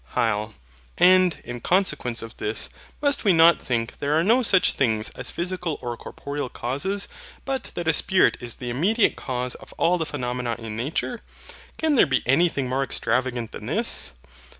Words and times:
HYL. 0.15 0.53
And, 0.97 1.37
in 1.43 1.59
consequence 1.61 2.23
of 2.23 2.37
this, 2.37 2.71
must 3.03 3.23
we 3.23 3.33
not 3.33 3.61
think 3.61 3.99
there 3.99 4.17
are 4.17 4.23
no 4.23 4.41
such 4.41 4.73
things 4.73 5.09
as 5.11 5.29
physical 5.29 5.77
or 5.79 5.95
corporeal 5.95 6.49
causes; 6.49 7.07
but 7.45 7.65
that 7.75 7.87
a 7.87 7.93
Spirit 7.93 8.35
is 8.39 8.55
the 8.55 8.71
immediate 8.71 9.15
cause 9.15 9.53
of 9.53 9.73
all 9.77 9.99
the 9.99 10.07
phenomena 10.07 10.55
in 10.57 10.75
nature? 10.75 11.19
Can 11.77 11.93
there 11.93 12.07
be 12.07 12.23
anything 12.25 12.67
more 12.67 12.81
extravagant 12.83 13.51
than 13.51 13.67
this? 13.67 14.13